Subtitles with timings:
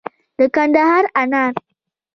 [0.37, 1.53] د کندهار انار